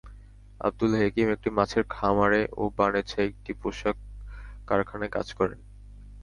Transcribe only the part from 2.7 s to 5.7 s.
বানেছা একটি পোশাক কারখানায় কাজ করেন।